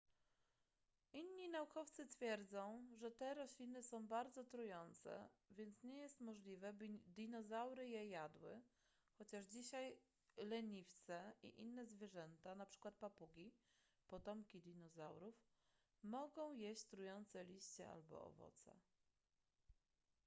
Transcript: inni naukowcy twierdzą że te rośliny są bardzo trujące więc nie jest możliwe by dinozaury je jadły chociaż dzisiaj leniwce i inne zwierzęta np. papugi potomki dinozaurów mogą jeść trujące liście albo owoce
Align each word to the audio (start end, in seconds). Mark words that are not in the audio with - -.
inni 1.13 1.47
naukowcy 1.49 2.05
twierdzą 2.07 2.87
że 2.95 3.11
te 3.11 3.33
rośliny 3.33 3.83
są 3.83 4.07
bardzo 4.07 4.43
trujące 4.43 5.29
więc 5.51 5.83
nie 5.83 5.97
jest 5.97 6.21
możliwe 6.21 6.73
by 6.73 6.87
dinozaury 6.89 7.89
je 7.89 8.07
jadły 8.09 8.61
chociaż 9.17 9.45
dzisiaj 9.45 9.97
leniwce 10.37 11.33
i 11.43 11.59
inne 11.61 11.85
zwierzęta 11.85 12.51
np. 12.51 12.91
papugi 12.99 13.51
potomki 14.07 14.61
dinozaurów 14.61 15.43
mogą 16.03 16.51
jeść 16.51 16.85
trujące 16.85 17.43
liście 17.43 17.89
albo 17.91 18.21
owoce 18.23 18.75